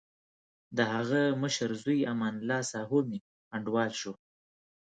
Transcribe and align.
دهغه 0.77 1.23
مشر 1.41 1.69
زوی 1.83 2.07
امان 2.11 2.33
الله 2.39 2.61
ساهو 2.71 2.99
مې 3.09 3.17
انډیوال 3.55 3.91
شو. 4.01 4.13